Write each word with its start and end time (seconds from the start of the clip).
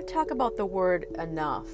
to 0.00 0.12
talk 0.12 0.30
about 0.30 0.56
the 0.56 0.66
word 0.66 1.06
enough. 1.18 1.68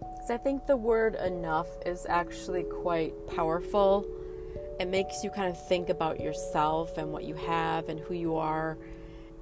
Because 0.00 0.30
I 0.30 0.36
think 0.36 0.66
the 0.66 0.76
word 0.76 1.14
enough 1.14 1.68
is 1.86 2.06
actually 2.08 2.64
quite 2.64 3.14
powerful. 3.28 4.06
It 4.78 4.88
makes 4.88 5.22
you 5.22 5.30
kind 5.30 5.48
of 5.48 5.68
think 5.68 5.88
about 5.88 6.20
yourself 6.20 6.98
and 6.98 7.12
what 7.12 7.24
you 7.24 7.34
have 7.34 7.88
and 7.88 8.00
who 8.00 8.14
you 8.14 8.36
are. 8.36 8.78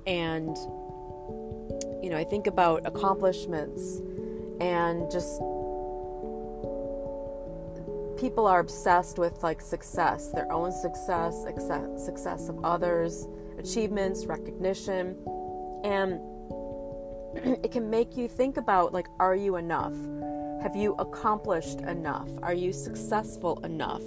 And, 0.07 0.57
you 2.03 2.11
know, 2.11 2.17
I 2.17 2.25
think 2.25 2.47
about 2.47 2.87
accomplishments 2.87 4.01
and 4.61 5.11
just 5.11 5.41
people 8.19 8.47
are 8.47 8.61
obsessed 8.61 9.19
with 9.19 9.43
like 9.43 9.61
success, 9.61 10.33
their 10.33 10.51
own 10.51 10.73
success, 10.73 11.43
success, 11.43 12.05
success 12.05 12.49
of 12.49 12.65
others, 12.65 13.29
achievements, 13.59 14.27
recognition. 14.27 15.17
And 15.85 16.21
it 17.63 17.71
can 17.71 17.89
make 17.89 18.17
you 18.17 18.29
think 18.29 18.57
about 18.57 18.93
like, 18.93 19.07
are 19.21 19.35
you 19.37 19.57
enough? 19.57 19.95
Have 20.63 20.75
you 20.75 20.95
accomplished 20.99 21.81
enough? 21.81 22.29
Are 22.43 22.55
you 22.55 22.73
successful 22.73 23.61
enough? 23.65 24.03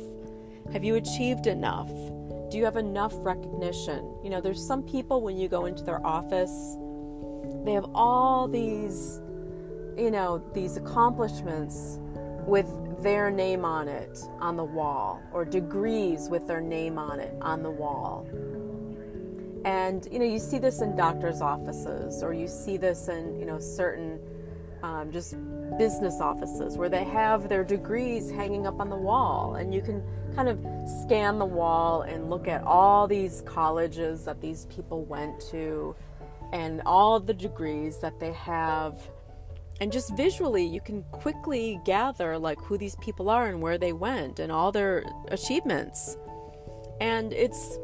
Have 0.74 0.84
you 0.84 0.96
achieved 0.96 1.48
enough? 1.48 1.88
Do 2.50 2.58
you 2.58 2.66
have 2.66 2.76
enough 2.76 3.14
recognition? 3.18 4.18
You 4.24 4.30
know, 4.32 4.42
there's 4.42 4.66
some 4.66 4.84
people 4.84 5.22
when 5.22 5.38
you 5.38 5.48
go 5.48 5.66
into 5.66 5.84
their 5.84 6.06
office, 6.06 6.76
they 7.64 7.72
have 7.72 7.86
all 7.96 8.48
these, 8.48 9.22
you 9.98 10.12
know, 10.12 10.44
these 10.54 10.76
accomplishments 10.76 12.00
with 12.46 12.68
their 13.02 13.32
name 13.32 13.64
on 13.64 13.88
it 13.88 14.20
on 14.40 14.58
the 14.58 14.64
wall, 14.64 15.22
or 15.32 15.46
degrees 15.46 16.28
with 16.30 16.48
their 16.48 16.62
name 16.62 16.98
on 16.98 17.20
it 17.20 17.34
on 17.42 17.64
the 17.64 17.72
wall. 17.72 18.28
And 19.64 20.08
you 20.12 20.20
know, 20.20 20.26
you 20.26 20.40
see 20.40 20.58
this 20.58 20.82
in 20.82 20.96
doctors' 20.96 21.42
offices, 21.42 22.24
or 22.24 22.34
you 22.34 22.48
see 22.48 22.78
this 22.78 23.08
in 23.08 23.40
you 23.40 23.46
know 23.46 23.60
certain 23.60 24.20
um, 24.84 25.12
just 25.12 25.36
business 25.78 26.20
offices 26.20 26.78
where 26.78 26.90
they 26.90 27.04
have 27.04 27.48
their 27.48 27.64
degrees 27.64 28.32
hanging 28.32 28.66
up 28.66 28.80
on 28.80 28.90
the 28.90 28.96
wall, 28.96 29.56
and 29.56 29.74
you 29.74 29.82
can 29.82 30.04
kind 30.36 30.50
of 30.50 30.60
scan 31.04 31.38
the 31.38 31.46
wall 31.46 32.02
and 32.02 32.30
look 32.30 32.48
at 32.48 32.64
all 32.64 33.08
these 33.08 33.44
colleges 33.46 34.26
that 34.26 34.42
these 34.42 34.66
people 34.66 35.04
went 35.06 35.40
to, 35.52 35.96
and 36.54 36.82
all 36.86 37.20
the 37.20 37.34
degrees 37.34 38.00
that 38.00 38.20
they 38.20 38.34
have. 38.34 38.96
And 39.80 39.92
just 39.92 40.16
visually, 40.16 40.64
you 40.64 40.80
can 40.80 41.04
quickly 41.12 41.80
gather 41.86 42.38
like 42.38 42.60
who 42.62 42.78
these 42.78 42.96
people 42.98 43.30
are 43.30 43.48
and 43.48 43.62
where 43.62 43.80
they 43.80 43.94
went 43.94 44.40
and 44.40 44.52
all 44.52 44.72
their 44.72 45.04
achievements. 45.30 46.18
And 47.00 47.34
it's 47.34 47.80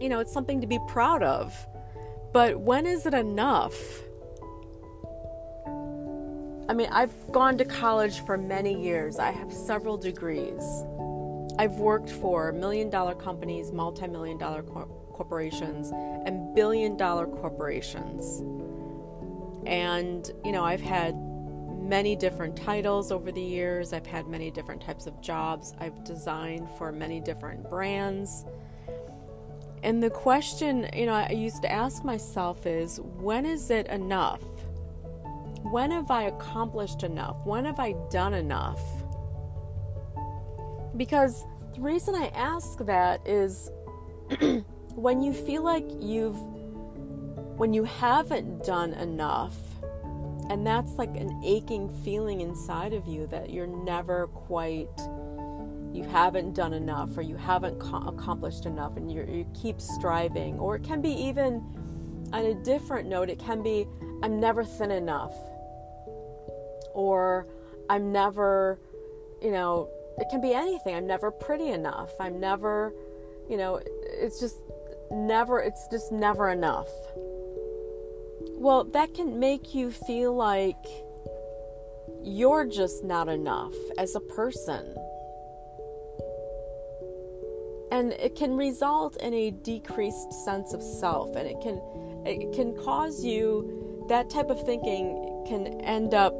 you 0.00 0.08
know, 0.08 0.20
it's 0.20 0.32
something 0.32 0.60
to 0.60 0.66
be 0.66 0.78
proud 0.88 1.22
of. 1.22 1.66
But 2.32 2.60
when 2.60 2.86
is 2.86 3.06
it 3.06 3.14
enough? 3.14 3.74
I 6.68 6.74
mean, 6.74 6.88
I've 6.90 7.14
gone 7.32 7.56
to 7.58 7.64
college 7.64 8.20
for 8.24 8.36
many 8.36 8.82
years. 8.82 9.18
I 9.18 9.30
have 9.30 9.52
several 9.52 9.96
degrees. 9.96 10.62
I've 11.58 11.74
worked 11.74 12.10
for 12.10 12.52
million 12.52 12.90
dollar 12.90 13.14
companies, 13.14 13.72
multi 13.72 14.06
million 14.08 14.36
dollar 14.36 14.62
cor- 14.62 14.88
corporations, 15.12 15.92
and 16.26 16.54
billion 16.54 16.96
dollar 16.96 17.26
corporations. 17.26 18.40
And, 19.64 20.30
you 20.44 20.52
know, 20.52 20.64
I've 20.64 20.80
had 20.80 21.16
many 21.80 22.16
different 22.16 22.56
titles 22.56 23.12
over 23.12 23.30
the 23.30 23.42
years. 23.42 23.92
I've 23.92 24.06
had 24.06 24.26
many 24.26 24.50
different 24.50 24.82
types 24.82 25.06
of 25.06 25.20
jobs. 25.20 25.72
I've 25.78 26.04
designed 26.04 26.68
for 26.76 26.92
many 26.92 27.20
different 27.20 27.70
brands. 27.70 28.44
And 29.82 30.02
the 30.02 30.10
question, 30.10 30.88
you 30.94 31.06
know, 31.06 31.14
I 31.14 31.30
used 31.30 31.62
to 31.62 31.70
ask 31.70 32.04
myself 32.04 32.66
is 32.66 33.00
when 33.00 33.46
is 33.46 33.70
it 33.70 33.86
enough? 33.88 34.42
When 35.62 35.90
have 35.90 36.10
I 36.10 36.24
accomplished 36.24 37.02
enough? 37.02 37.36
When 37.44 37.64
have 37.64 37.78
I 37.78 37.92
done 38.10 38.34
enough? 38.34 38.80
Because 40.96 41.44
the 41.74 41.80
reason 41.80 42.14
I 42.14 42.28
ask 42.28 42.78
that 42.86 43.26
is 43.26 43.70
when 44.94 45.22
you 45.22 45.32
feel 45.32 45.62
like 45.62 45.84
you've, 46.00 46.40
when 47.58 47.72
you 47.72 47.84
haven't 47.84 48.64
done 48.64 48.92
enough, 48.94 49.56
and 50.48 50.66
that's 50.66 50.92
like 50.92 51.16
an 51.16 51.42
aching 51.44 51.88
feeling 52.04 52.40
inside 52.40 52.92
of 52.92 53.06
you 53.06 53.26
that 53.26 53.50
you're 53.50 53.66
never 53.66 54.28
quite 54.28 54.88
you 55.96 56.04
haven't 56.04 56.54
done 56.54 56.74
enough 56.74 57.16
or 57.16 57.22
you 57.22 57.36
haven't 57.36 57.78
co- 57.78 58.06
accomplished 58.06 58.66
enough 58.66 58.96
and 58.96 59.10
you 59.10 59.46
keep 59.60 59.80
striving. 59.80 60.58
Or 60.58 60.76
it 60.76 60.84
can 60.84 61.00
be 61.00 61.10
even 61.10 61.64
on 62.32 62.44
a 62.44 62.54
different 62.54 63.08
note, 63.08 63.30
it 63.30 63.38
can 63.38 63.62
be 63.62 63.86
I'm 64.22 64.38
never 64.38 64.64
thin 64.64 64.90
enough. 64.90 65.34
Or 66.94 67.46
I'm 67.88 68.12
never, 68.12 68.78
you 69.42 69.50
know, 69.50 69.88
it 70.18 70.28
can 70.30 70.40
be 70.40 70.54
anything. 70.54 70.94
I'm 70.94 71.06
never 71.06 71.30
pretty 71.30 71.68
enough. 71.68 72.10
I'm 72.20 72.40
never, 72.40 72.92
you 73.48 73.56
know, 73.56 73.80
it's 74.02 74.40
just 74.40 74.56
never, 75.10 75.60
it's 75.60 75.86
just 75.88 76.12
never 76.12 76.50
enough. 76.50 76.88
Well, 78.58 78.84
that 78.84 79.14
can 79.14 79.38
make 79.38 79.74
you 79.74 79.90
feel 79.90 80.34
like 80.34 80.84
you're 82.22 82.66
just 82.66 83.04
not 83.04 83.28
enough 83.28 83.74
as 83.98 84.14
a 84.14 84.20
person 84.20 84.96
and 87.96 88.12
it 88.12 88.34
can 88.36 88.54
result 88.58 89.16
in 89.22 89.32
a 89.32 89.50
decreased 89.50 90.30
sense 90.44 90.74
of 90.74 90.82
self 90.82 91.34
and 91.34 91.48
it 91.48 91.56
can 91.62 91.80
it 92.26 92.52
can 92.54 92.76
cause 92.76 93.24
you 93.24 94.04
that 94.08 94.28
type 94.28 94.50
of 94.50 94.62
thinking 94.66 95.44
can 95.48 95.80
end 95.80 96.12
up 96.12 96.34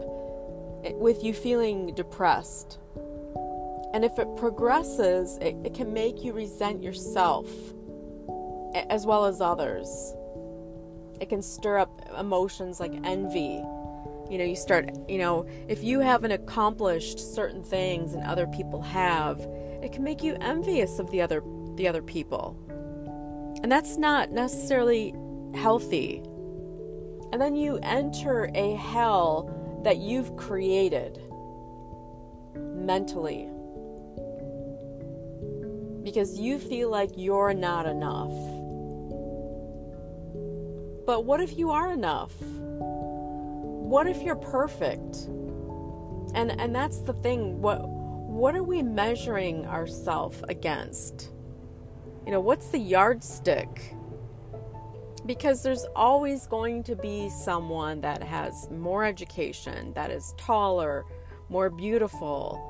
with 0.94 1.24
you 1.24 1.32
feeling 1.32 1.94
depressed. 1.94 2.78
And 3.94 4.04
if 4.04 4.18
it 4.18 4.28
progresses 4.36 5.38
it, 5.38 5.56
it 5.64 5.74
can 5.74 5.92
make 5.92 6.22
you 6.22 6.32
resent 6.32 6.82
yourself 6.82 7.48
as 8.90 9.06
well 9.06 9.24
as 9.24 9.40
others. 9.40 9.88
It 11.20 11.30
can 11.30 11.40
stir 11.40 11.78
up 11.78 12.06
emotions 12.18 12.80
like 12.80 12.92
envy. 13.04 13.62
You 14.28 14.38
know 14.38 14.44
you 14.44 14.56
start 14.56 14.90
you 15.08 15.18
know 15.18 15.46
if 15.68 15.82
you 15.82 16.00
haven't 16.00 16.32
accomplished 16.32 17.18
certain 17.34 17.62
things 17.62 18.12
and 18.12 18.24
other 18.24 18.46
people 18.48 18.82
have 18.82 19.40
it 19.82 19.92
can 19.92 20.02
make 20.02 20.22
you 20.22 20.36
envious 20.40 20.98
of 20.98 21.10
the 21.10 21.20
other 21.22 21.42
the 21.76 21.88
other 21.88 22.02
people. 22.02 22.56
And 23.62 23.70
that's 23.70 23.96
not 23.96 24.32
necessarily 24.32 25.14
healthy. 25.54 26.22
And 27.32 27.40
then 27.40 27.56
you 27.56 27.78
enter 27.82 28.50
a 28.54 28.74
hell 28.74 29.80
that 29.84 29.98
you've 29.98 30.36
created 30.36 31.20
mentally 32.54 33.48
because 36.02 36.38
you 36.38 36.58
feel 36.58 36.88
like 36.88 37.10
you're 37.16 37.52
not 37.52 37.86
enough. 37.86 38.32
But 41.04 41.24
what 41.24 41.40
if 41.40 41.58
you 41.58 41.70
are 41.70 41.92
enough? 41.92 42.32
What 42.40 44.06
if 44.06 44.22
you're 44.22 44.36
perfect? 44.36 45.16
And 46.34 46.52
and 46.60 46.74
that's 46.74 47.00
the 47.00 47.12
thing. 47.12 47.60
What 47.60 47.80
what 48.36 48.54
are 48.54 48.62
we 48.62 48.82
measuring 48.82 49.64
ourselves 49.64 50.42
against? 50.50 51.30
You 52.26 52.32
know, 52.32 52.40
what's 52.40 52.68
the 52.68 52.78
yardstick? 52.78 53.94
Because 55.24 55.62
there's 55.62 55.86
always 55.96 56.46
going 56.46 56.82
to 56.82 56.96
be 56.96 57.30
someone 57.30 58.02
that 58.02 58.22
has 58.22 58.68
more 58.70 59.06
education, 59.06 59.94
that 59.94 60.10
is 60.10 60.34
taller, 60.36 61.06
more 61.48 61.70
beautiful, 61.70 62.60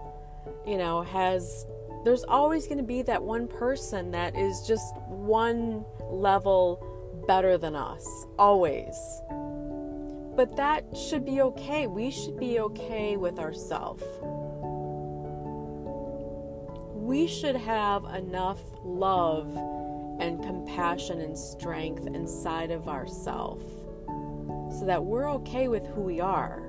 you 0.65 0.79
know, 0.79 1.03
has 1.03 1.67
there's 2.05 2.23
always 2.29 2.67
going 2.67 2.79
to 2.79 2.85
be 2.85 3.03
that 3.03 3.21
one 3.21 3.49
person 3.49 4.13
that 4.13 4.37
is 4.37 4.65
just 4.69 4.97
one 5.09 5.85
level 6.09 7.25
better 7.27 7.59
than 7.59 7.75
us, 7.75 8.07
always. 8.39 8.95
But 10.37 10.55
that 10.55 10.85
should 10.97 11.25
be 11.25 11.41
okay. 11.41 11.89
We 11.89 12.13
should 12.13 12.39
be 12.39 12.61
okay 12.61 13.17
with 13.17 13.41
ourselves 13.41 14.05
we 17.07 17.29
should 17.29 17.55
have 17.55 18.05
enough 18.17 18.59
love 18.83 19.47
and 20.19 20.43
compassion 20.43 21.21
and 21.21 21.39
strength 21.39 22.05
inside 22.09 22.73
of 22.73 22.89
ourselves 22.89 23.65
so 24.77 24.85
that 24.85 25.05
we're 25.05 25.31
okay 25.31 25.69
with 25.69 25.87
who 25.87 26.01
we 26.01 26.21
are. 26.21 26.65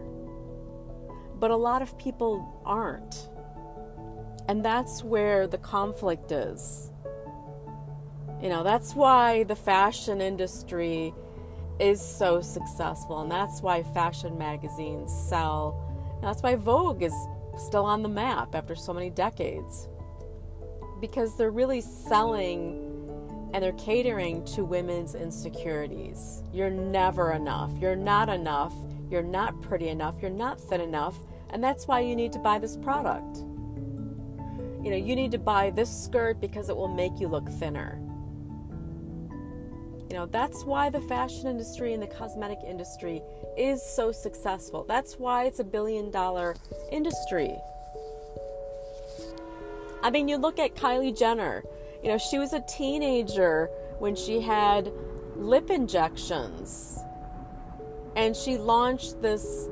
But 1.40 1.50
a 1.50 1.56
lot 1.56 1.82
of 1.82 1.98
people 1.98 2.62
aren't. 2.64 3.30
And 4.48 4.64
that's 4.64 5.04
where 5.04 5.48
the 5.48 5.58
conflict 5.58 6.32
is. 6.32 6.92
You 8.40 8.50
know, 8.50 8.64
that's 8.64 8.94
why 8.94 9.44
the 9.44 9.56
fashion 9.56 10.22
industry 10.22 11.16
is 11.80 12.00
so 12.00 12.42
successful, 12.42 13.22
and 13.22 13.32
that's 13.32 13.64
why 13.64 13.82
fashion 13.82 14.38
magazines 14.38 15.12
sell. 15.12 16.20
That's 16.22 16.44
why 16.44 16.56
Vogue 16.56 17.02
is 17.02 17.14
still 17.58 17.86
on 17.86 18.04
the 18.04 18.10
map 18.10 18.54
after 18.54 18.76
so 18.76 18.94
many 18.94 19.10
decades 19.10 19.88
because 21.00 21.38
they're 21.38 21.52
really 21.52 21.82
selling 21.82 22.84
and 23.54 23.64
they're 23.64 23.74
catering 23.74 24.44
to 24.46 24.64
women's 24.64 25.16
insecurities. 25.16 26.44
You're 26.54 26.70
never 26.70 27.32
enough. 27.32 27.72
You're 27.80 27.96
not 27.96 28.30
enough. 28.30 28.74
You're 29.10 29.24
not 29.24 29.62
pretty 29.62 29.90
enough. 29.90 30.16
You're 30.22 30.32
not 30.32 30.60
thin 30.60 30.82
enough. 30.82 31.16
And 31.50 31.64
that's 31.64 31.88
why 31.88 32.02
you 32.02 32.16
need 32.16 32.34
to 32.34 32.40
buy 32.40 32.60
this 32.60 32.76
product. 32.78 33.38
You 34.84 34.92
know, 34.92 34.98
you 34.98 35.16
need 35.16 35.32
to 35.32 35.38
buy 35.38 35.70
this 35.70 35.90
skirt 35.90 36.42
because 36.42 36.70
it 36.70 36.76
will 36.76 36.88
make 36.88 37.20
you 37.20 37.28
look 37.28 37.50
thinner. 37.50 38.02
You 40.10 40.16
know, 40.16 40.26
that's 40.26 40.64
why 40.64 40.90
the 40.90 41.02
fashion 41.02 41.48
industry 41.48 41.94
and 41.94 42.02
the 42.02 42.08
cosmetic 42.08 42.60
industry 42.66 43.22
is 43.58 43.82
so 43.82 44.12
successful. 44.12 44.86
That's 44.88 45.16
why 45.16 45.46
it's 45.46 45.60
a 45.60 45.66
billion 45.66 46.12
dollar 46.12 46.56
industry. 46.92 47.58
I 50.02 50.10
mean, 50.10 50.28
you 50.28 50.38
look 50.38 50.60
at 50.60 50.76
Kylie 50.76 51.18
Jenner. 51.18 51.64
You 52.04 52.10
know, 52.10 52.18
she 52.18 52.38
was 52.38 52.54
a 52.54 52.62
teenager 52.62 53.70
when 54.00 54.16
she 54.16 54.40
had 54.42 54.92
lip 55.36 55.70
injections. 55.70 57.00
And 58.16 58.36
she 58.36 58.58
launched 58.58 59.22
this, 59.22 59.70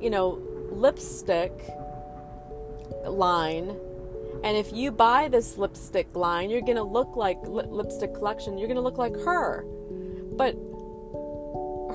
you 0.00 0.10
know, 0.10 0.40
lipstick 0.70 1.52
line. 3.06 3.76
And 4.42 4.56
if 4.56 4.72
you 4.72 4.90
buy 4.90 5.28
this 5.28 5.56
lipstick 5.56 6.14
line, 6.14 6.50
you're 6.50 6.60
going 6.60 6.76
to 6.76 6.82
look 6.82 7.16
like 7.16 7.38
lipstick 7.44 8.14
collection, 8.14 8.58
you're 8.58 8.68
going 8.68 8.76
to 8.76 8.82
look 8.82 8.98
like 8.98 9.16
her. 9.20 9.64
But 10.36 10.54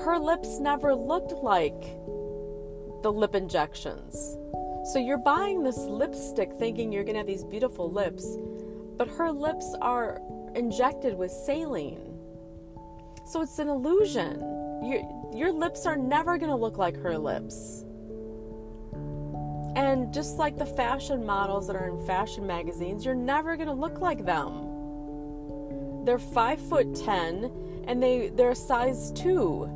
her 0.04 0.18
lips 0.18 0.58
never 0.58 0.94
looked 0.94 1.32
like 1.32 1.80
the 3.02 3.12
lip 3.12 3.34
injections. 3.34 4.36
So 4.84 4.98
you're 4.98 5.18
buying 5.18 5.62
this 5.62 5.78
lipstick 5.78 6.52
thinking 6.54 6.90
you're 6.92 7.04
going 7.04 7.14
to 7.14 7.20
have 7.20 7.26
these 7.26 7.44
beautiful 7.44 7.90
lips, 7.90 8.26
but 8.96 9.08
her 9.08 9.30
lips 9.30 9.74
are 9.80 10.20
injected 10.54 11.16
with 11.16 11.30
saline. 11.30 12.18
So 13.26 13.42
it's 13.42 13.58
an 13.58 13.68
illusion. 13.68 14.40
Your, 14.82 15.30
your 15.34 15.52
lips 15.52 15.86
are 15.86 15.96
never 15.96 16.38
going 16.38 16.50
to 16.50 16.56
look 16.56 16.78
like 16.78 16.96
her 16.96 17.16
lips. 17.16 17.84
And 19.76 20.12
just 20.12 20.38
like 20.38 20.58
the 20.58 20.66
fashion 20.66 21.24
models 21.24 21.66
that 21.68 21.76
are 21.76 21.88
in 21.88 22.04
fashion 22.06 22.46
magazines, 22.46 23.04
you're 23.04 23.14
never 23.14 23.56
going 23.56 23.68
to 23.68 23.74
look 23.74 24.00
like 24.00 24.24
them. 24.24 26.04
They're 26.04 26.18
five 26.18 26.60
foot 26.60 26.96
ten 26.96 27.52
and 27.86 28.02
they, 28.02 28.30
they're 28.30 28.50
a 28.50 28.56
size 28.56 29.12
two. 29.12 29.68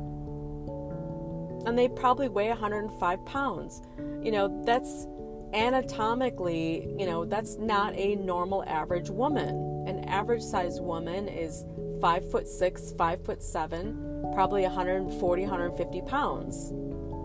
And 1.65 1.77
they 1.77 1.87
probably 1.87 2.29
weigh 2.29 2.49
105 2.49 3.25
pounds. 3.25 3.81
You 4.21 4.31
know, 4.31 4.63
that's 4.65 5.07
anatomically, 5.53 6.93
you 6.99 7.05
know, 7.05 7.25
that's 7.25 7.57
not 7.57 7.93
a 7.95 8.15
normal 8.15 8.63
average 8.67 9.09
woman. 9.09 9.85
An 9.87 10.03
average 10.05 10.43
sized 10.43 10.81
woman 10.81 11.27
is 11.27 11.65
five 12.01 12.29
foot 12.29 12.47
six, 12.47 12.93
five 12.97 13.23
foot 13.25 13.41
seven, 13.41 14.29
probably 14.33 14.63
140, 14.63 15.41
150 15.41 16.01
pounds. 16.01 16.73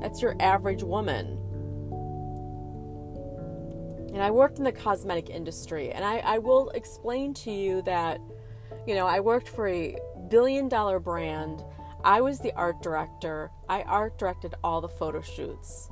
That's 0.01 0.23
your 0.23 0.37
average 0.41 0.83
woman. 0.83 1.39
And 4.13 4.23
I 4.23 4.31
worked 4.31 4.59
in 4.59 4.65
the 4.65 4.73
cosmetic 4.73 5.31
industry, 5.31 5.93
and 5.93 6.05
I, 6.05 6.19
I 6.19 6.39
will 6.39 6.71
explain 6.71 7.33
to 7.35 7.51
you 7.51 7.83
that, 7.83 8.21
you 8.87 8.95
know, 8.95 9.07
I 9.07 9.21
worked 9.21 9.49
for 9.49 9.69
a 9.69 9.97
billion 10.29 10.69
dollar 10.69 10.99
brand. 10.99 11.63
I 12.05 12.21
was 12.21 12.41
the 12.41 12.53
art 12.55 12.83
director. 12.83 13.51
I 13.69 13.83
art 13.83 14.19
directed 14.19 14.55
all 14.65 14.81
the 14.81 14.89
photo 14.89 15.21
shoots 15.21 15.91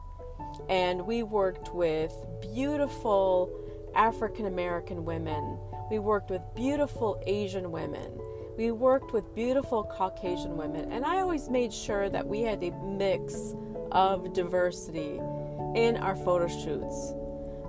and 0.68 1.06
we 1.06 1.22
worked 1.22 1.74
with 1.74 2.14
beautiful 2.40 3.50
African 3.94 4.46
American 4.46 5.04
women. 5.04 5.58
We 5.90 5.98
worked 5.98 6.30
with 6.30 6.42
beautiful 6.54 7.22
Asian 7.26 7.70
women. 7.70 8.18
We 8.56 8.70
worked 8.72 9.12
with 9.12 9.34
beautiful 9.34 9.84
Caucasian 9.84 10.56
women. 10.56 10.90
And 10.92 11.04
I 11.04 11.20
always 11.20 11.48
made 11.48 11.72
sure 11.72 12.10
that 12.10 12.26
we 12.26 12.42
had 12.42 12.62
a 12.62 12.70
mix 12.84 13.54
of 13.92 14.32
diversity 14.32 15.20
in 15.74 15.96
our 15.96 16.16
photo 16.16 16.48
shoots. 16.48 17.14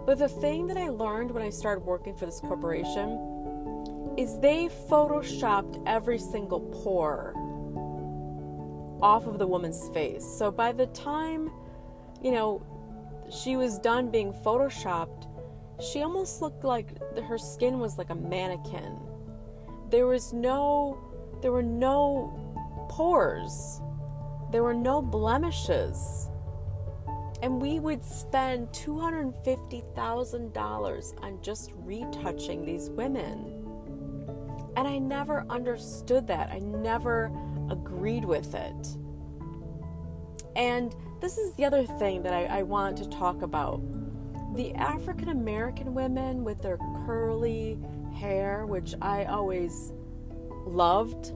But 0.05 0.17
the 0.17 0.27
thing 0.27 0.67
that 0.67 0.77
I 0.77 0.89
learned 0.89 1.31
when 1.31 1.43
I 1.43 1.51
started 1.51 1.85
working 1.85 2.15
for 2.15 2.25
this 2.25 2.39
corporation 2.39 4.15
is 4.17 4.39
they 4.39 4.69
photoshopped 4.89 5.81
every 5.85 6.17
single 6.17 6.59
pore 6.59 7.33
off 9.01 9.27
of 9.27 9.39
the 9.39 9.47
woman's 9.47 9.89
face. 9.89 10.25
So 10.25 10.51
by 10.51 10.71
the 10.71 10.87
time, 10.87 11.51
you 12.21 12.31
know, 12.31 12.61
she 13.31 13.55
was 13.55 13.79
done 13.79 14.09
being 14.09 14.33
photoshopped, 14.33 15.27
she 15.79 16.01
almost 16.01 16.41
looked 16.41 16.63
like 16.63 16.97
her 17.23 17.37
skin 17.37 17.79
was 17.79 17.97
like 17.97 18.09
a 18.09 18.15
mannequin. 18.15 18.97
There 19.89 20.07
was 20.07 20.33
no 20.33 20.97
there 21.41 21.53
were 21.53 21.63
no 21.63 22.33
pores. 22.89 23.79
There 24.51 24.63
were 24.63 24.73
no 24.73 25.01
blemishes. 25.01 26.29
And 27.41 27.61
we 27.61 27.79
would 27.79 28.03
spend 28.03 28.67
$250,000 28.69 31.23
on 31.23 31.41
just 31.41 31.71
retouching 31.77 32.65
these 32.65 32.89
women. 32.89 33.55
And 34.75 34.85
I 34.85 34.97
never 34.97 35.45
understood 35.49 36.27
that. 36.27 36.49
I 36.49 36.59
never 36.59 37.31
agreed 37.69 38.25
with 38.25 38.53
it. 38.55 38.87
And 40.55 40.95
this 41.21 41.37
is 41.37 41.53
the 41.55 41.65
other 41.65 41.85
thing 41.85 42.23
that 42.23 42.33
I, 42.33 42.45
I 42.45 42.63
want 42.63 42.97
to 42.97 43.09
talk 43.09 43.41
about. 43.41 43.81
The 44.55 44.73
African 44.75 45.29
American 45.29 45.93
women 45.93 46.43
with 46.43 46.61
their 46.61 46.77
curly 47.05 47.77
hair, 48.15 48.65
which 48.65 48.95
I 49.01 49.25
always 49.25 49.93
loved, 50.65 51.33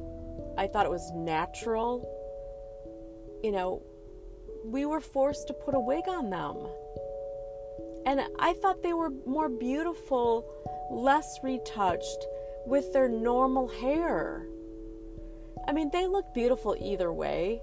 I 0.57 0.67
thought 0.67 0.85
it 0.85 0.91
was 0.91 1.11
natural. 1.13 2.09
You 3.43 3.51
know, 3.51 3.83
we 4.65 4.85
were 4.85 4.99
forced 4.99 5.47
to 5.47 5.53
put 5.53 5.75
a 5.75 5.79
wig 5.79 6.07
on 6.07 6.29
them. 6.29 6.57
And 8.05 8.21
I 8.39 8.53
thought 8.53 8.83
they 8.83 8.93
were 8.93 9.11
more 9.25 9.49
beautiful, 9.49 10.45
less 10.91 11.39
retouched, 11.43 12.25
with 12.65 12.91
their 12.93 13.09
normal 13.09 13.67
hair. 13.67 14.45
I 15.67 15.71
mean, 15.71 15.89
they 15.91 16.07
look 16.07 16.33
beautiful 16.33 16.75
either 16.79 17.11
way, 17.11 17.61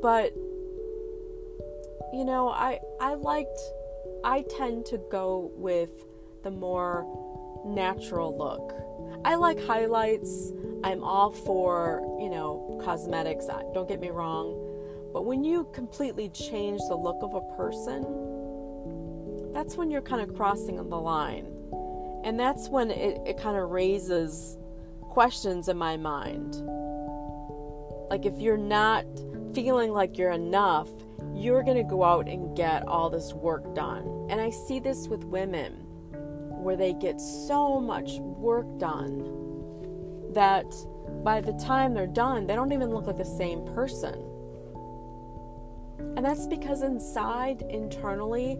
but 0.00 0.32
you 2.12 2.24
know, 2.24 2.48
I 2.48 2.80
I 3.00 3.14
liked 3.14 3.58
I 4.24 4.42
tend 4.42 4.86
to 4.86 4.98
go 5.10 5.50
with 5.56 5.90
the 6.42 6.50
more 6.50 7.06
natural 7.64 8.36
look. 8.36 8.74
I 9.24 9.36
like 9.36 9.62
highlights. 9.64 10.52
I'm 10.84 11.04
all 11.04 11.30
for, 11.30 12.02
you 12.20 12.28
know, 12.28 12.80
cosmetics. 12.84 13.46
Don't 13.72 13.88
get 13.88 14.00
me 14.00 14.10
wrong. 14.10 14.58
But 15.12 15.26
when 15.26 15.44
you 15.44 15.68
completely 15.72 16.28
change 16.30 16.80
the 16.88 16.96
look 16.96 17.18
of 17.22 17.34
a 17.34 17.40
person, 17.56 18.02
that's 19.52 19.76
when 19.76 19.90
you're 19.90 20.02
kind 20.02 20.22
of 20.28 20.34
crossing 20.34 20.76
the 20.76 21.00
line. 21.00 21.46
And 22.24 22.38
that's 22.38 22.68
when 22.68 22.90
it, 22.90 23.20
it 23.26 23.36
kind 23.36 23.56
of 23.56 23.70
raises 23.70 24.56
questions 25.02 25.68
in 25.68 25.76
my 25.76 25.96
mind. 25.96 26.54
Like 28.12 28.26
if 28.26 28.38
you're 28.38 28.58
not 28.58 29.06
feeling 29.54 29.90
like 29.90 30.18
you're 30.18 30.32
enough 30.32 30.88
you're 31.34 31.62
going 31.62 31.78
to 31.78 31.82
go 31.82 32.04
out 32.04 32.28
and 32.28 32.54
get 32.54 32.86
all 32.86 33.08
this 33.08 33.32
work 33.32 33.74
done. 33.74 34.26
And 34.28 34.38
I 34.38 34.50
see 34.50 34.78
this 34.80 35.08
with 35.08 35.24
women 35.24 35.72
where 36.62 36.76
they 36.76 36.92
get 36.92 37.20
so 37.20 37.80
much 37.80 38.18
work 38.18 38.66
done 38.78 40.32
that 40.34 40.66
by 41.24 41.40
the 41.40 41.54
time 41.54 41.94
they're 41.94 42.06
done, 42.06 42.46
they 42.46 42.54
don't 42.54 42.72
even 42.72 42.90
look 42.90 43.06
like 43.06 43.16
the 43.16 43.24
same 43.24 43.64
person. 43.74 44.14
And 46.16 46.22
that's 46.22 46.46
because 46.46 46.82
inside, 46.82 47.62
internally, 47.62 48.58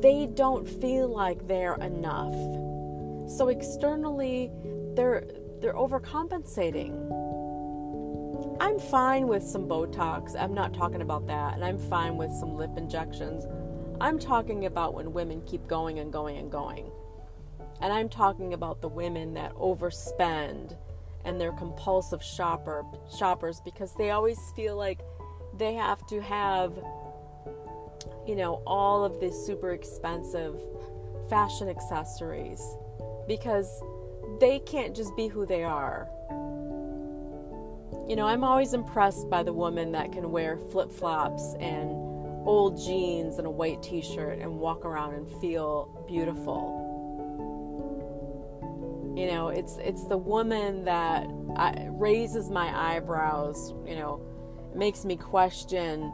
they 0.00 0.26
don't 0.26 0.68
feel 0.68 1.06
like 1.06 1.46
they're 1.46 1.76
enough. 1.76 2.34
So 3.30 3.46
externally, 3.48 4.50
they're 4.94 5.24
they're 5.60 5.74
overcompensating. 5.74 7.27
I'm 8.60 8.78
fine 8.80 9.28
with 9.28 9.44
some 9.44 9.68
Botox. 9.68 10.34
I'm 10.38 10.52
not 10.52 10.74
talking 10.74 11.00
about 11.00 11.26
that. 11.28 11.54
And 11.54 11.64
I'm 11.64 11.78
fine 11.78 12.16
with 12.16 12.32
some 12.32 12.56
lip 12.56 12.76
injections. 12.76 13.46
I'm 14.00 14.18
talking 14.18 14.66
about 14.66 14.94
when 14.94 15.12
women 15.12 15.42
keep 15.46 15.66
going 15.68 16.00
and 16.00 16.12
going 16.12 16.38
and 16.38 16.50
going. 16.50 16.90
And 17.80 17.92
I'm 17.92 18.08
talking 18.08 18.54
about 18.54 18.80
the 18.80 18.88
women 18.88 19.34
that 19.34 19.54
overspend 19.54 20.76
and 21.24 21.40
they're 21.40 21.52
compulsive 21.52 22.22
shopper 22.22 22.84
shoppers 23.16 23.60
because 23.64 23.94
they 23.94 24.10
always 24.10 24.38
feel 24.56 24.76
like 24.76 25.00
they 25.56 25.74
have 25.74 26.04
to 26.06 26.20
have 26.20 26.72
you 28.26 28.36
know 28.36 28.62
all 28.66 29.04
of 29.04 29.20
these 29.20 29.34
super 29.34 29.72
expensive 29.72 30.60
fashion 31.28 31.68
accessories 31.68 32.62
because 33.26 33.82
they 34.40 34.60
can't 34.60 34.94
just 34.94 35.14
be 35.16 35.26
who 35.26 35.44
they 35.44 35.64
are 35.64 36.08
you 38.08 38.16
know, 38.16 38.26
I'm 38.26 38.42
always 38.42 38.72
impressed 38.72 39.28
by 39.28 39.42
the 39.42 39.52
woman 39.52 39.92
that 39.92 40.12
can 40.12 40.30
wear 40.30 40.56
flip 40.70 40.90
flops 40.90 41.54
and 41.60 41.90
old 42.46 42.82
jeans 42.82 43.36
and 43.36 43.46
a 43.46 43.50
white 43.50 43.82
t 43.82 44.00
shirt 44.00 44.38
and 44.38 44.58
walk 44.58 44.86
around 44.86 45.14
and 45.14 45.28
feel 45.40 46.04
beautiful. 46.08 46.86
You 49.14 49.26
know, 49.26 49.48
it's 49.48 49.76
it's 49.78 50.04
the 50.04 50.16
woman 50.16 50.84
that 50.84 51.26
raises 51.90 52.48
my 52.48 52.96
eyebrows. 52.96 53.74
You 53.86 53.96
know, 53.96 54.22
makes 54.74 55.04
me 55.04 55.16
question 55.16 56.10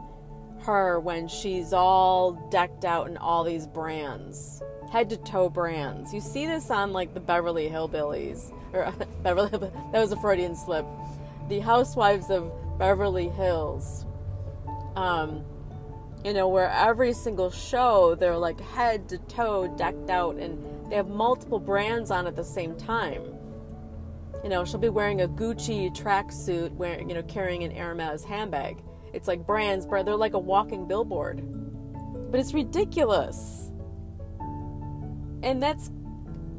her 0.63 0.99
when 0.99 1.29
she's 1.29 1.71
all 1.71 2.33
decked 2.49 2.83
out 2.83 3.07
in 3.07 3.15
all 3.17 3.45
these 3.45 3.67
brands, 3.67 4.61
head 4.91 5.09
to 5.11 5.17
toe 5.17 5.49
brands. 5.49 6.13
You 6.13 6.19
see 6.19 6.45
this 6.45 6.69
on 6.69 6.91
like 6.91 7.13
the 7.13 7.21
Beverly 7.21 7.69
Hillbillies, 7.69 8.51
or 8.73 8.91
Beverly. 9.23 9.49
That 9.49 10.01
was 10.01 10.11
a 10.11 10.17
Freudian 10.17 10.55
slip. 10.57 10.85
The 11.49 11.59
Housewives 11.59 12.29
of 12.29 12.51
Beverly 12.77 13.29
Hills. 13.29 14.05
Um, 14.95 15.43
you 16.23 16.33
know, 16.33 16.47
where 16.47 16.69
every 16.71 17.13
single 17.13 17.51
show 17.51 18.15
they're 18.15 18.37
like 18.37 18.59
head 18.59 19.07
to 19.09 19.19
toe 19.19 19.67
decked 19.77 20.09
out 20.09 20.37
and 20.37 20.57
they 20.89 20.95
have 20.95 21.07
multiple 21.07 21.59
brands 21.59 22.09
on 22.09 22.25
at 22.25 22.35
the 22.35 22.43
same 22.43 22.75
time. 22.75 23.23
You 24.43 24.49
know, 24.49 24.65
she'll 24.65 24.79
be 24.79 24.89
wearing 24.89 25.21
a 25.21 25.27
Gucci 25.27 25.95
tracksuit, 25.95 26.71
wearing, 26.73 27.09
you 27.09 27.15
know, 27.15 27.23
carrying 27.23 27.63
an 27.63 27.71
Hermes 27.71 28.23
handbag. 28.23 28.83
It's 29.13 29.27
like 29.27 29.45
brands, 29.45 29.85
but 29.85 30.05
they're 30.05 30.15
like 30.15 30.33
a 30.33 30.39
walking 30.39 30.87
billboard. 30.87 31.43
But 32.31 32.39
it's 32.39 32.53
ridiculous. 32.53 33.71
And 35.41 35.61
that's 35.61 35.89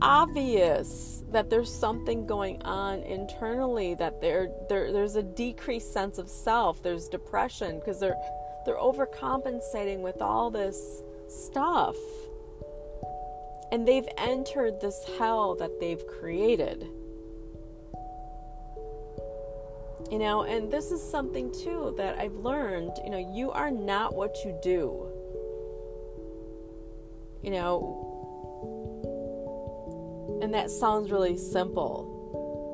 obvious 0.02 1.22
that 1.32 1.50
there's 1.50 1.72
something 1.72 2.26
going 2.26 2.62
on 2.62 3.00
internally 3.02 3.94
that 3.94 4.20
there, 4.20 4.48
there 4.68 4.92
there's 4.92 5.16
a 5.16 5.22
decreased 5.22 5.92
sense 5.92 6.18
of 6.18 6.28
self 6.28 6.82
there's 6.82 7.08
depression 7.08 7.78
because 7.78 7.98
they're 8.00 8.16
they're 8.66 8.76
overcompensating 8.76 10.00
with 10.00 10.20
all 10.20 10.50
this 10.50 11.02
stuff. 11.28 11.96
And 13.72 13.86
they've 13.86 14.08
entered 14.18 14.80
this 14.80 15.04
hell 15.18 15.54
that 15.56 15.80
they've 15.80 16.04
created. 16.06 16.86
You 20.10 20.18
know 20.20 20.42
and 20.42 20.70
this 20.70 20.92
is 20.92 21.02
something 21.02 21.52
too 21.52 21.92
that 21.96 22.16
i've 22.16 22.36
learned 22.36 22.92
you 23.02 23.10
know 23.10 23.18
you 23.18 23.50
are 23.50 23.72
not 23.72 24.14
what 24.14 24.36
you 24.44 24.56
do. 24.62 25.08
You 27.42 27.50
know 27.50 28.05
and 30.42 30.52
that 30.54 30.70
sounds 30.70 31.10
really 31.10 31.36
simple. 31.36 32.12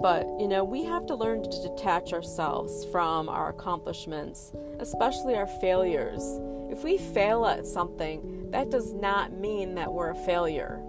But, 0.02 0.26
you 0.40 0.48
know, 0.48 0.64
we 0.64 0.84
have 0.84 1.06
to 1.06 1.14
learn 1.14 1.44
to 1.44 1.62
detach 1.62 2.12
ourselves 2.12 2.84
from 2.90 3.28
our 3.28 3.50
accomplishments, 3.50 4.52
especially 4.80 5.36
our 5.36 5.46
failures. 5.46 6.22
If 6.70 6.82
we 6.82 6.98
fail 6.98 7.46
at 7.46 7.66
something, 7.66 8.50
that 8.50 8.70
does 8.70 8.92
not 8.92 9.32
mean 9.32 9.76
that 9.76 9.92
we're 9.92 10.10
a 10.10 10.26
failure. 10.26 10.82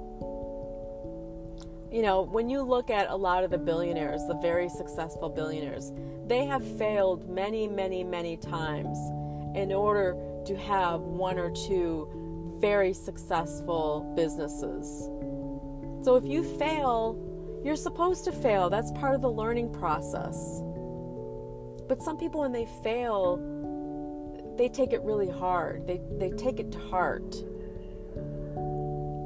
You 1.91 2.01
know, 2.01 2.23
when 2.23 2.49
you 2.49 2.63
look 2.63 2.89
at 2.89 3.11
a 3.11 3.15
lot 3.15 3.43
of 3.43 3.51
the 3.51 3.59
billionaires, 3.59 4.25
the 4.27 4.39
very 4.41 4.67
successful 4.67 5.29
billionaires, 5.29 5.91
they 6.25 6.45
have 6.45 6.65
failed 6.79 7.29
many, 7.29 7.67
many, 7.67 8.03
many 8.03 8.35
times 8.37 8.97
in 9.55 9.71
order 9.71 10.15
to 10.45 10.57
have 10.57 11.01
one 11.01 11.37
or 11.37 11.51
two 11.51 12.57
very 12.59 12.93
successful 12.93 14.11
businesses. 14.15 15.07
So 16.03 16.15
if 16.15 16.25
you 16.25 16.43
fail, 16.57 17.17
you're 17.63 17.77
supposed 17.77 18.25
to 18.25 18.31
fail. 18.31 18.69
That's 18.69 18.91
part 18.91 19.15
of 19.15 19.21
the 19.21 19.31
learning 19.31 19.71
process. 19.71 20.61
But 21.87 22.01
some 22.01 22.17
people, 22.17 22.41
when 22.41 22.51
they 22.51 22.67
fail, 22.83 23.37
they 24.57 24.67
take 24.67 24.91
it 24.91 25.01
really 25.01 25.29
hard. 25.29 25.87
They, 25.87 26.01
they 26.17 26.31
take 26.31 26.59
it 26.59 26.71
to 26.73 26.79
heart. 26.79 27.35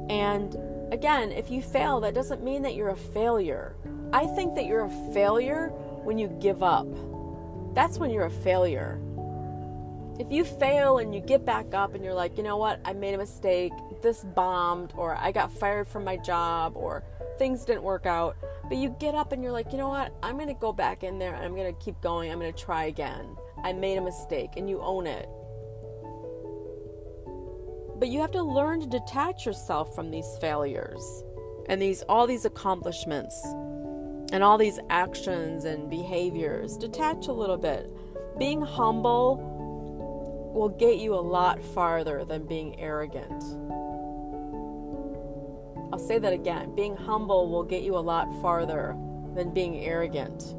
And 0.08 0.56
again, 0.92 1.32
if 1.32 1.50
you 1.50 1.62
fail, 1.62 2.00
that 2.00 2.14
doesn't 2.14 2.44
mean 2.44 2.62
that 2.62 2.74
you're 2.74 2.90
a 2.90 2.96
failure. 2.96 3.74
I 4.12 4.26
think 4.26 4.54
that 4.54 4.66
you're 4.66 4.84
a 4.84 5.12
failure 5.12 5.68
when 6.04 6.16
you 6.16 6.28
give 6.40 6.62
up. 6.62 6.86
That's 7.74 7.98
when 7.98 8.10
you're 8.10 8.26
a 8.26 8.30
failure. 8.30 9.00
If 10.18 10.32
you 10.32 10.44
fail 10.44 10.98
and 10.98 11.14
you 11.14 11.20
get 11.20 11.44
back 11.44 11.74
up 11.74 11.94
and 11.94 12.04
you're 12.04 12.14
like, 12.14 12.36
you 12.36 12.42
know 12.42 12.56
what, 12.56 12.80
I 12.84 12.92
made 12.92 13.14
a 13.14 13.18
mistake, 13.18 13.72
this 14.02 14.24
bombed, 14.24 14.92
or 14.96 15.16
I 15.16 15.30
got 15.30 15.52
fired 15.52 15.86
from 15.86 16.04
my 16.04 16.16
job, 16.16 16.76
or 16.76 17.04
things 17.38 17.64
didn't 17.64 17.84
work 17.84 18.04
out, 18.04 18.36
but 18.68 18.78
you 18.78 18.96
get 18.98 19.14
up 19.14 19.30
and 19.30 19.44
you're 19.44 19.52
like, 19.52 19.70
you 19.70 19.78
know 19.78 19.88
what, 19.88 20.12
I'm 20.22 20.36
gonna 20.36 20.54
go 20.54 20.72
back 20.72 21.04
in 21.04 21.20
there 21.20 21.34
and 21.34 21.44
I'm 21.44 21.54
gonna 21.54 21.72
keep 21.72 22.00
going, 22.00 22.32
I'm 22.32 22.40
gonna 22.40 22.52
try 22.52 22.86
again. 22.86 23.36
I 23.62 23.72
made 23.72 23.96
a 23.96 24.00
mistake, 24.00 24.50
and 24.56 24.68
you 24.68 24.80
own 24.80 25.06
it. 25.06 25.28
But 27.98 28.08
you 28.08 28.20
have 28.20 28.30
to 28.32 28.42
learn 28.42 28.80
to 28.80 28.86
detach 28.86 29.46
yourself 29.46 29.94
from 29.94 30.10
these 30.10 30.38
failures 30.40 31.24
and 31.68 31.82
these 31.82 32.02
all 32.02 32.26
these 32.26 32.44
accomplishments 32.44 33.40
and 34.32 34.44
all 34.44 34.58
these 34.58 34.78
actions 34.90 35.64
and 35.64 35.90
behaviors. 35.90 36.76
Detach 36.76 37.26
a 37.26 37.32
little 37.32 37.56
bit. 37.56 37.90
Being 38.38 38.62
humble 38.62 39.57
will 40.58 40.68
get 40.68 40.98
you 40.98 41.14
a 41.14 41.26
lot 41.38 41.62
farther 41.62 42.24
than 42.24 42.44
being 42.44 42.78
arrogant. 42.80 43.44
I'll 45.92 46.00
say 46.00 46.18
that 46.18 46.32
again. 46.32 46.74
Being 46.74 46.96
humble 46.96 47.48
will 47.48 47.62
get 47.62 47.84
you 47.84 47.96
a 47.96 48.00
lot 48.00 48.26
farther 48.42 48.96
than 49.36 49.54
being 49.54 49.78
arrogant. 49.78 50.56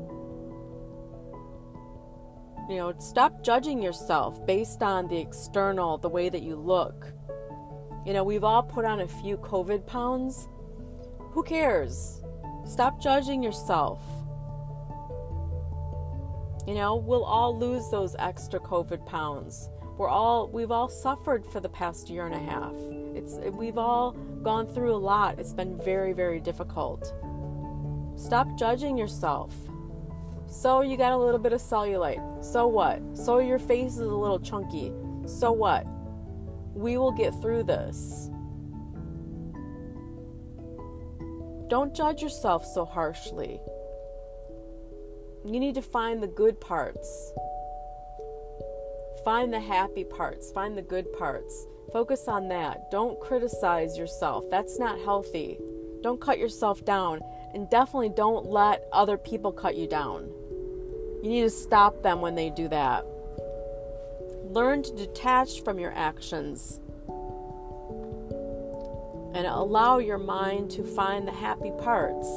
You 2.69 2.77
know, 2.77 2.93
stop 2.99 3.43
judging 3.43 3.83
yourself 3.83 4.45
based 4.45 4.81
on 4.83 5.09
the 5.09 5.17
external, 5.17 5.97
the 5.97 6.07
way 6.07 6.29
that 6.29 6.43
you 6.43 6.55
look. 6.55 7.07
You 8.05 8.13
know, 8.13 8.23
we've 8.23 8.45
all 8.45 8.63
put 8.63 8.85
on 8.85 9.01
a 9.01 9.07
few 9.07 9.35
COVID 9.35 9.85
pounds. 9.85 10.47
Who 11.31 11.43
cares? 11.43 12.21
Stop 12.65 13.01
judging 13.01 13.43
yourself. 13.43 14.01
You 16.65 16.75
know, 16.75 16.95
we'll 16.95 17.25
all 17.25 17.57
lose 17.57 17.89
those 17.89 18.15
extra 18.17 18.61
COVID 18.61 19.05
pounds 19.05 19.69
we're 19.99 20.07
all 20.07 20.47
we've 20.47 20.71
all 20.71 20.87
suffered 20.87 21.45
for 21.45 21.59
the 21.59 21.67
past 21.67 22.09
year 22.09 22.25
and 22.25 22.33
a 22.33 22.39
half. 22.39 22.73
It's 23.13 23.35
we've 23.53 23.77
all 23.77 24.13
gone 24.41 24.65
through 24.65 24.95
a 24.95 24.97
lot. 24.97 25.37
It's 25.37 25.51
been 25.51 25.77
very 25.83 26.13
very 26.13 26.39
difficult. 26.39 27.13
Stop 28.15 28.57
judging 28.57 28.97
yourself. 28.97 29.53
So 30.47 30.81
you 30.81 30.95
got 30.95 31.11
a 31.11 31.17
little 31.17 31.37
bit 31.37 31.51
of 31.51 31.61
cellulite. 31.61 32.43
So 32.43 32.65
what? 32.65 33.01
So 33.13 33.39
your 33.39 33.59
face 33.59 33.91
is 33.91 33.99
a 33.99 34.15
little 34.15 34.39
chunky. 34.39 34.93
So 35.25 35.51
what? 35.51 35.85
We 36.73 36.97
will 36.97 37.11
get 37.11 37.33
through 37.41 37.63
this. 37.63 38.29
Don't 41.67 41.93
judge 41.93 42.21
yourself 42.21 42.65
so 42.65 42.85
harshly. 42.85 43.59
You 45.45 45.59
need 45.59 45.75
to 45.75 45.81
find 45.81 46.23
the 46.23 46.27
good 46.27 46.61
parts. 46.61 47.33
Find 49.23 49.53
the 49.53 49.59
happy 49.59 50.03
parts, 50.03 50.51
find 50.51 50.77
the 50.77 50.81
good 50.81 51.11
parts. 51.13 51.67
Focus 51.91 52.27
on 52.27 52.47
that. 52.49 52.91
Don't 52.91 53.19
criticize 53.19 53.97
yourself. 53.97 54.45
That's 54.49 54.77
not 54.77 54.99
healthy. 54.99 55.59
Don't 56.01 56.21
cut 56.21 56.37
yourself 56.39 56.85
down. 56.85 57.19
And 57.53 57.69
definitely 57.69 58.09
don't 58.09 58.45
let 58.45 58.87
other 58.93 59.17
people 59.17 59.51
cut 59.51 59.75
you 59.75 59.87
down. 59.87 60.29
You 61.23 61.29
need 61.29 61.41
to 61.41 61.49
stop 61.49 62.03
them 62.03 62.21
when 62.21 62.35
they 62.35 62.51
do 62.51 62.67
that. 62.67 63.05
Learn 64.43 64.83
to 64.83 64.95
detach 64.95 65.63
from 65.63 65.79
your 65.79 65.91
actions 65.93 66.79
and 69.35 69.45
allow 69.47 69.97
your 69.97 70.17
mind 70.17 70.71
to 70.71 70.83
find 70.83 71.27
the 71.27 71.31
happy 71.31 71.71
parts. 71.79 72.27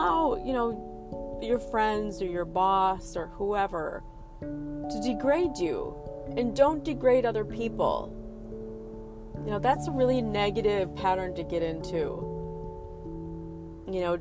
Allow, 0.00 0.36
you 0.44 0.52
know, 0.52 1.38
your 1.42 1.58
friends 1.58 2.20
or 2.22 2.26
your 2.26 2.44
boss 2.44 3.16
or 3.16 3.26
whoever 3.28 4.02
to 4.40 5.00
degrade 5.02 5.58
you. 5.58 5.94
And 6.36 6.54
don't 6.54 6.84
degrade 6.84 7.26
other 7.26 7.44
people. 7.44 8.16
You 9.44 9.52
know, 9.52 9.58
that's 9.58 9.88
a 9.88 9.90
really 9.90 10.22
negative 10.22 10.94
pattern 10.94 11.34
to 11.34 11.42
get 11.42 11.62
into. 11.62 12.28
You 13.90 14.00
know, 14.00 14.18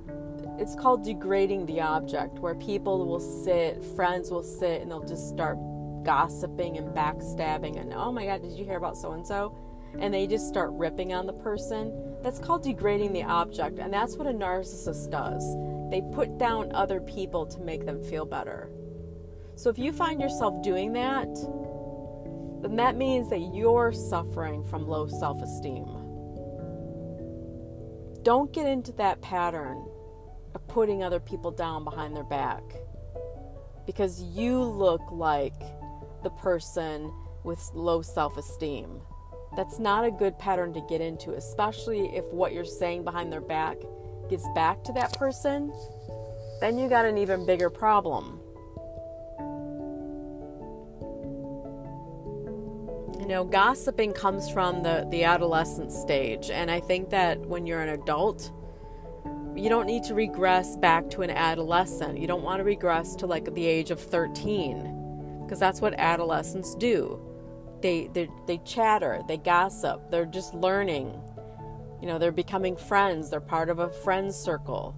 it's 0.58 0.76
called 0.76 1.04
degrading 1.04 1.66
the 1.68 1.82
object, 1.82 2.40
where 2.40 2.56
people 2.56 3.06
will 3.06 3.20
sit, 3.20 3.84
friends 3.96 4.32
will 4.32 4.44
sit, 4.44 4.82
and 4.82 4.90
they'll 4.90 5.06
just 5.06 5.30
start 5.30 5.58
gossiping 6.04 6.78
and 6.78 6.96
backstabbing 6.96 7.80
and, 7.80 7.94
oh 7.94 8.12
my 8.12 8.26
God, 8.26 8.42
did 8.42 8.54
you 8.54 8.66
hear 8.66 8.78
about 8.78 8.98
so 8.98 9.12
and 9.12 9.28
so? 9.28 9.54
And 9.98 10.14
they 10.14 10.28
just 10.28 10.48
start 10.48 10.70
ripping 10.74 11.14
on 11.14 11.26
the 11.26 11.34
person 11.34 11.94
that's 12.22 12.40
called 12.40 12.64
degrading 12.64 13.14
the 13.14 13.24
object, 13.24 13.80
and 13.80 13.94
that's 13.94 14.18
what 14.18 14.28
a 14.28 14.32
narcissist 14.32 15.10
does. 15.10 15.44
They 15.90 16.02
put 16.14 16.38
down 16.38 16.72
other 16.74 17.00
people 17.00 17.46
to 17.48 17.60
make 17.62 17.86
them 17.86 18.04
feel 18.04 18.26
better. 18.26 18.70
So 19.56 19.70
if 19.70 19.80
you 19.80 19.92
find 19.92 20.22
yourself 20.22 20.62
doing 20.62 20.94
that, 20.94 21.28
then 22.62 22.76
that 22.76 22.98
means 22.98 23.30
that 23.30 23.54
you're 23.54 23.92
suffering 23.92 24.64
from 24.66 24.88
low 24.88 25.08
self 25.08 25.42
esteem. 25.42 25.86
Don't 28.24 28.52
get 28.52 28.68
into 28.68 28.92
that 28.94 29.22
pattern 29.22 29.86
of 30.54 30.68
putting 30.68 31.04
other 31.04 31.20
people 31.20 31.52
down 31.52 31.84
behind 31.84 32.16
their 32.16 32.24
back 32.24 32.64
because 33.86 34.22
you 34.22 34.62
look 34.62 35.02
like 35.12 35.60
the 36.24 36.30
person 36.30 37.12
with 37.44 37.60
low 37.74 38.02
self 38.02 38.38
esteem. 38.38 39.02
That's 39.60 39.78
not 39.78 40.06
a 40.06 40.10
good 40.10 40.40
pattern 40.40 40.72
to 40.72 40.80
get 40.80 41.02
into, 41.02 41.34
especially 41.34 42.16
if 42.16 42.24
what 42.32 42.54
you're 42.54 42.64
saying 42.64 43.04
behind 43.04 43.30
their 43.30 43.42
back 43.42 43.76
gets 44.30 44.48
back 44.56 44.86
to 44.86 44.94
that 44.94 45.12
person. 45.20 45.74
Then 46.62 46.78
you 46.78 46.88
got 46.88 47.04
an 47.04 47.18
even 47.18 47.46
bigger 47.46 47.70
problem. 47.70 48.40
You 53.20 53.28
know, 53.28 53.44
gossiping 53.44 54.14
comes 54.14 54.50
from 54.50 54.82
the, 54.82 55.06
the 55.12 55.26
adolescent 55.26 55.92
stage, 55.92 56.50
and 56.50 56.72
I 56.72 56.80
think 56.80 57.10
that 57.10 57.38
when 57.42 57.68
you're 57.68 57.82
an 57.82 57.90
adult, 57.90 58.54
you 59.58 59.68
don't 59.68 59.88
need 59.88 60.04
to 60.04 60.14
regress 60.14 60.78
back 60.78 61.10
to 61.10 61.22
an 61.22 61.32
adolescent. 61.32 62.18
You 62.18 62.28
don't 62.28 62.44
want 62.44 62.62
to 62.62 62.64
regress 62.64 63.14
to 63.18 63.26
like 63.26 63.54
the 63.54 63.66
age 63.66 63.92
of 63.92 64.00
13 64.00 65.42
because 65.44 65.60
that's 65.60 65.82
what 65.82 65.96
adolescents 65.96 66.76
do 66.76 67.26
they 67.82 68.08
they 68.14 68.30
they 68.48 68.58
chatter, 68.60 69.22
they 69.28 69.38
gossip, 69.38 70.10
they're 70.12 70.26
just 70.26 70.54
learning. 70.54 71.22
You 72.02 72.08
know, 72.08 72.18
they're 72.18 72.32
becoming 72.32 72.76
friends, 72.76 73.30
they're 73.30 73.42
part 73.42 73.70
of 73.70 73.80
a 73.80 73.90
friends 73.90 74.36
circle. 74.36 74.96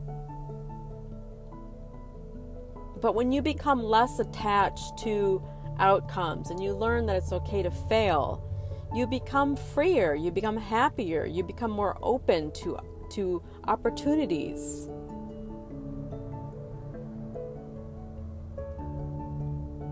But 3.02 3.16
when 3.16 3.32
you 3.32 3.42
become 3.42 3.84
less 3.84 4.20
attached 4.20 5.00
to 5.00 5.42
outcomes 5.80 6.52
and 6.52 6.62
you 6.62 6.74
learn 6.74 7.08
that 7.08 7.16
it's 7.16 7.34
okay 7.34 7.64
to 7.64 7.72
fail, 7.72 8.48
you 8.94 9.08
become 9.08 9.56
freer, 9.56 10.14
you 10.14 10.30
become 10.32 10.58
happier, 10.58 11.26
you 11.26 11.44
become 11.44 11.72
more 11.72 11.98
open 12.02 12.52
to 12.52 12.78
to 13.12 13.42
opportunities. 13.68 14.88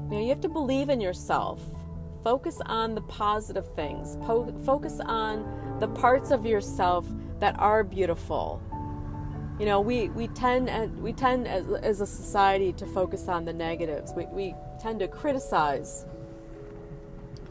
Now 0.10 0.20
you 0.20 0.30
have 0.30 0.42
to 0.42 0.50
believe 0.50 0.90
in 0.90 1.02
yourself. 1.02 1.62
Focus 2.24 2.60
on 2.66 2.96
the 2.96 3.02
positive 3.02 3.74
things. 3.76 4.18
Po- 4.18 4.54
focus 4.66 5.00
on 5.00 5.78
the 5.80 5.88
parts 5.88 6.32
of 6.32 6.46
yourself 6.46 7.06
that 7.40 7.58
are 7.60 7.84
beautiful. 7.84 8.62
You 9.60 9.66
know, 9.66 9.82
we, 9.82 10.10
we 10.10 10.28
tend 10.30 10.70
and 10.70 11.02
we 11.02 11.14
tend 11.14 11.48
as, 11.48 11.66
as 11.82 12.02
a 12.02 12.08
society 12.08 12.72
to 12.74 12.86
focus 12.86 13.28
on 13.28 13.46
the 13.46 13.54
negatives. 13.54 14.14
We, 14.16 14.26
we 14.28 14.56
tend 14.82 15.00
to 15.00 15.08
criticize. 15.08 16.06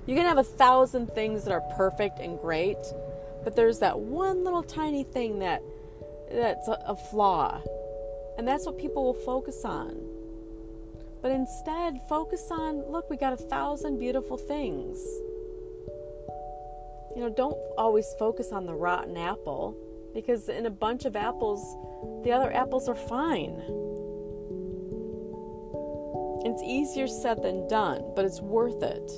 You 0.07 0.15
can 0.15 0.25
have 0.25 0.39
a 0.39 0.45
thousand 0.45 1.15
things 1.15 1.45
that 1.45 1.53
are 1.53 1.61
perfect 1.77 2.19
and 2.19 2.39
great, 2.41 2.79
but 3.45 3.57
there's 3.57 3.79
that 3.81 3.99
one 3.99 4.43
little 4.43 4.63
tiny 4.63 5.05
thing 5.05 5.39
that 5.41 5.63
that's 6.31 6.69
a, 6.69 6.83
a 6.87 6.97
flaw. 6.97 7.61
And 8.39 8.47
that's 8.47 8.65
what 8.67 8.79
people 8.79 9.05
will 9.05 9.15
focus 9.25 9.65
on. 9.65 10.08
But 11.21 11.33
instead, 11.33 12.01
focus 12.09 12.49
on 12.51 12.91
look, 12.91 13.11
we 13.11 13.17
got 13.17 13.33
a 13.33 13.37
thousand 13.37 13.99
beautiful 13.99 14.37
things. 14.37 14.99
You 17.17 17.25
know, 17.25 17.31
don't 17.31 17.59
always 17.77 18.07
focus 18.19 18.53
on 18.53 18.67
the 18.67 18.75
rotten 18.75 19.17
apple 19.17 19.77
because 20.15 20.49
in 20.49 20.67
a 20.67 20.71
bunch 20.71 21.05
of 21.05 21.17
apples, 21.17 21.61
the 22.23 22.31
other 22.31 22.53
apples 22.53 22.89
are 22.89 22.95
fine. 22.95 23.61
It's 26.45 26.63
easier 26.63 27.09
said 27.09 27.43
than 27.43 27.67
done, 27.69 28.13
but 28.15 28.25
it's 28.25 28.41
worth 28.41 28.83
it. 28.83 29.11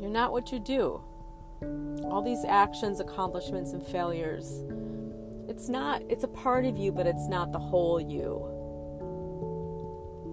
You're 0.00 0.10
not 0.10 0.32
what 0.32 0.50
you 0.50 0.58
do 0.58 1.00
all 2.10 2.22
these 2.22 2.44
actions, 2.44 3.00
accomplishments, 3.00 3.72
and 3.72 3.84
failures. 3.86 4.62
It's 5.48 5.68
not, 5.68 6.02
it's 6.08 6.24
a 6.24 6.28
part 6.28 6.64
of 6.64 6.76
you, 6.76 6.92
but 6.92 7.06
it's 7.06 7.28
not 7.28 7.52
the 7.52 7.58
whole 7.58 8.00
you. 8.00 8.52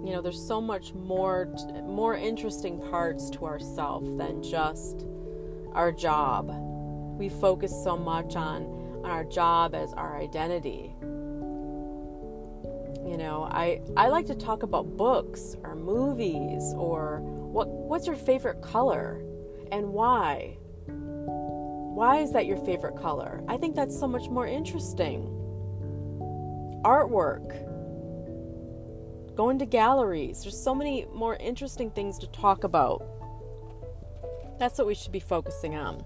You 0.05 0.11
know, 0.11 0.21
there's 0.21 0.45
so 0.45 0.59
much 0.59 0.93
more, 0.93 1.53
more 1.85 2.15
interesting 2.15 2.79
parts 2.89 3.29
to 3.31 3.45
ourself 3.45 4.03
than 4.17 4.43
just 4.43 5.05
our 5.73 5.91
job. 5.91 6.51
We 7.17 7.29
focus 7.29 7.71
so 7.83 7.95
much 7.95 8.35
on, 8.35 8.63
on 9.03 9.11
our 9.11 9.23
job 9.23 9.75
as 9.75 9.93
our 9.93 10.19
identity. 10.19 10.93
You 13.05 13.17
know, 13.17 13.47
I, 13.51 13.81
I 13.95 14.07
like 14.07 14.25
to 14.27 14.35
talk 14.35 14.63
about 14.63 14.97
books 14.97 15.55
or 15.63 15.75
movies 15.75 16.73
or 16.75 17.19
what 17.21 17.67
what's 17.67 18.07
your 18.07 18.15
favorite 18.15 18.61
color 18.61 19.21
and 19.71 19.89
why 19.89 20.57
why 21.93 22.17
is 22.17 22.31
that 22.33 22.47
your 22.47 22.57
favorite 22.57 22.97
color? 22.97 23.43
I 23.47 23.55
think 23.57 23.75
that's 23.75 23.97
so 23.97 24.07
much 24.07 24.27
more 24.27 24.47
interesting. 24.47 25.27
Artwork, 26.83 27.53
going 29.35 29.59
to 29.59 29.65
galleries, 29.67 30.41
there's 30.41 30.57
so 30.59 30.73
many 30.73 31.05
more 31.13 31.35
interesting 31.35 31.91
things 31.91 32.17
to 32.19 32.27
talk 32.27 32.63
about. 32.63 33.03
That's 34.57 34.79
what 34.79 34.87
we 34.87 34.95
should 34.95 35.11
be 35.11 35.19
focusing 35.19 35.75
on. 35.75 36.03